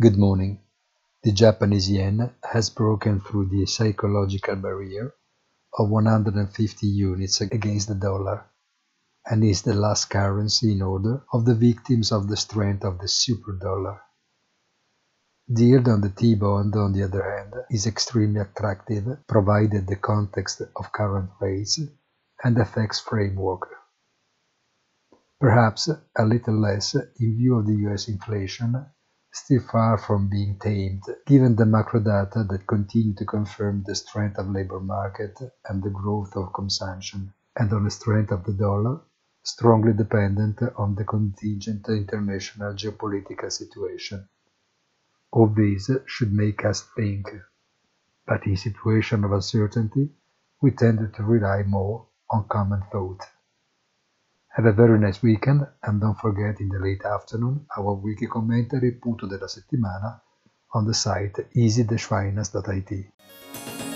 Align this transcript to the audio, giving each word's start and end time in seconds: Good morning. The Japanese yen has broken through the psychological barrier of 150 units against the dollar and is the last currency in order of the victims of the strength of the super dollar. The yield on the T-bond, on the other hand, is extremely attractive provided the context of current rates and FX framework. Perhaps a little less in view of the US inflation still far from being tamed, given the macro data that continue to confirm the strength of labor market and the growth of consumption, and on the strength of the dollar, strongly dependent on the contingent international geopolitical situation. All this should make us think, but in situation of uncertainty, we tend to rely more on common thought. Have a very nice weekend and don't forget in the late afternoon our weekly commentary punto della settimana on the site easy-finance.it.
Good 0.00 0.18
morning. 0.18 0.58
The 1.22 1.30
Japanese 1.30 1.88
yen 1.88 2.34
has 2.42 2.68
broken 2.68 3.20
through 3.20 3.46
the 3.46 3.64
psychological 3.64 4.56
barrier 4.56 5.14
of 5.78 5.88
150 5.88 6.84
units 6.88 7.40
against 7.40 7.86
the 7.86 7.94
dollar 7.94 8.44
and 9.24 9.44
is 9.44 9.62
the 9.62 9.72
last 9.72 10.10
currency 10.10 10.72
in 10.72 10.82
order 10.82 11.22
of 11.32 11.44
the 11.44 11.54
victims 11.54 12.10
of 12.10 12.26
the 12.26 12.36
strength 12.36 12.84
of 12.84 12.98
the 12.98 13.06
super 13.06 13.52
dollar. 13.52 14.00
The 15.46 15.64
yield 15.64 15.86
on 15.86 16.00
the 16.00 16.10
T-bond, 16.10 16.74
on 16.74 16.92
the 16.92 17.04
other 17.04 17.22
hand, 17.22 17.54
is 17.70 17.86
extremely 17.86 18.40
attractive 18.40 19.06
provided 19.28 19.86
the 19.86 19.94
context 19.94 20.60
of 20.74 20.90
current 20.90 21.30
rates 21.40 21.78
and 22.42 22.56
FX 22.56 23.00
framework. 23.00 23.68
Perhaps 25.40 25.88
a 26.18 26.24
little 26.24 26.60
less 26.60 26.96
in 26.96 27.36
view 27.36 27.60
of 27.60 27.66
the 27.68 27.76
US 27.86 28.08
inflation 28.08 28.86
still 29.34 29.60
far 29.60 29.98
from 29.98 30.28
being 30.30 30.58
tamed, 30.58 31.02
given 31.26 31.56
the 31.56 31.66
macro 31.66 32.00
data 32.00 32.44
that 32.48 32.66
continue 32.66 33.14
to 33.14 33.26
confirm 33.26 33.82
the 33.82 33.94
strength 33.94 34.38
of 34.38 34.48
labor 34.48 34.80
market 34.80 35.38
and 35.68 35.82
the 35.82 35.90
growth 35.90 36.36
of 36.36 36.54
consumption, 36.54 37.34
and 37.56 37.72
on 37.72 37.84
the 37.84 37.90
strength 37.90 38.32
of 38.32 38.44
the 38.44 38.54
dollar, 38.54 39.00
strongly 39.42 39.92
dependent 39.92 40.62
on 40.76 40.94
the 40.94 41.04
contingent 41.04 41.86
international 41.88 42.72
geopolitical 42.74 43.52
situation. 43.52 44.28
All 45.32 45.48
this 45.48 45.90
should 46.06 46.32
make 46.32 46.64
us 46.64 46.82
think, 46.96 47.28
but 48.26 48.46
in 48.46 48.56
situation 48.56 49.24
of 49.24 49.32
uncertainty, 49.32 50.10
we 50.60 50.70
tend 50.72 51.14
to 51.14 51.22
rely 51.24 51.62
more 51.62 52.06
on 52.30 52.46
common 52.48 52.82
thought. 52.92 53.20
Have 54.56 54.66
a 54.66 54.72
very 54.72 55.00
nice 55.00 55.20
weekend 55.20 55.66
and 55.82 56.00
don't 56.00 56.16
forget 56.16 56.60
in 56.60 56.68
the 56.68 56.78
late 56.78 57.04
afternoon 57.04 57.66
our 57.76 57.94
weekly 57.94 58.28
commentary 58.28 58.92
punto 58.92 59.26
della 59.26 59.48
settimana 59.48 60.22
on 60.74 60.84
the 60.84 60.94
site 60.94 61.48
easy-finance.it. 61.54 63.93